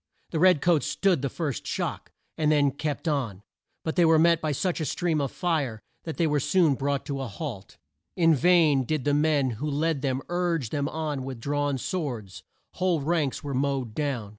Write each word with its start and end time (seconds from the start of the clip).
The 0.31 0.39
red 0.39 0.63
coats 0.63 0.87
stood 0.87 1.21
the 1.21 1.29
first 1.29 1.67
shock, 1.67 2.11
and 2.35 2.51
then 2.51 2.71
kept 2.71 3.07
on, 3.07 3.43
but 3.83 3.99
were 3.99 4.17
met 4.17 4.41
by 4.41 4.51
such 4.51 4.81
a 4.81 4.85
stream 4.85 5.21
of 5.21 5.31
fire 5.31 5.79
that 6.05 6.17
they 6.17 6.25
were 6.25 6.39
soon 6.39 6.73
brought 6.73 7.05
to 7.05 7.21
a 7.21 7.27
halt. 7.27 7.77
In 8.15 8.33
vain 8.33 8.83
did 8.83 9.05
the 9.05 9.13
men 9.13 9.51
who 9.61 9.69
led 9.69 10.01
them 10.01 10.23
urge 10.27 10.71
them 10.71 10.89
on 10.89 11.23
with 11.23 11.39
drawn 11.39 11.77
swords. 11.77 12.41
Whole 12.73 13.01
ranks 13.01 13.43
were 13.43 13.53
mowed 13.53 13.93
down. 13.93 14.29